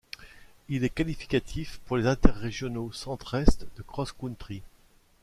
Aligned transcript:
Il 0.67 0.83
est 0.83 0.89
qualificatif 0.89 1.77
pour 1.85 1.95
les 1.95 2.07
Interrégionaux 2.07 2.91
Centre-Est 2.91 3.67
de 3.77 3.83
cross-country. 3.83 4.63